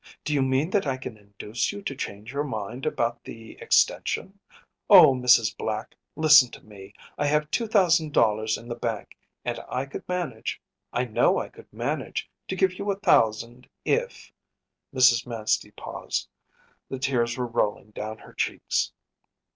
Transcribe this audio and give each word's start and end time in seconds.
Do 0.23 0.33
you 0.33 0.41
mean 0.41 0.71
that 0.71 0.87
I 0.87 0.97
can 0.97 1.15
induce 1.15 1.71
you 1.71 1.83
to 1.83 1.95
change 1.95 2.33
your 2.33 2.43
mind 2.43 2.87
about 2.87 3.23
the 3.23 3.51
extension? 3.61 4.39
Oh, 4.89 5.13
Mrs. 5.13 5.55
Black, 5.55 5.95
listen 6.15 6.49
to 6.53 6.61
me. 6.65 6.95
I 7.19 7.27
have 7.27 7.51
two 7.51 7.67
thousand 7.67 8.11
dollars 8.11 8.57
in 8.57 8.67
the 8.67 8.73
bank 8.73 9.15
and 9.45 9.59
I 9.69 9.85
could 9.85 10.09
manage, 10.09 10.59
I 10.91 11.05
know 11.05 11.37
I 11.37 11.49
could 11.49 11.71
manage, 11.71 12.27
to 12.47 12.55
give 12.55 12.79
you 12.79 12.89
a 12.89 12.95
thousand 12.95 13.69
if 13.85 14.11
‚ÄĚ 14.91 14.97
Mrs. 14.97 15.27
Manstey 15.27 15.69
paused; 15.75 16.27
the 16.89 16.97
tears 16.97 17.37
were 17.37 17.45
rolling 17.45 17.91
down 17.91 18.17
her 18.17 18.33
cheeks. 18.33 18.93